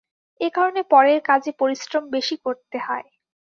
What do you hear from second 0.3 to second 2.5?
এ কারণে পরের কাজে পরিশ্রম বেশি